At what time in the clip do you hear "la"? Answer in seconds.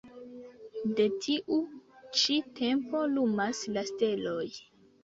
3.79-3.87